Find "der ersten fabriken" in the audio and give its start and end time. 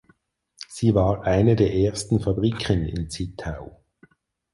1.55-2.87